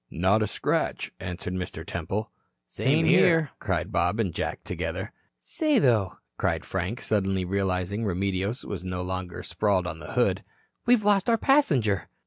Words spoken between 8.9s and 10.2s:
longer sprawled on the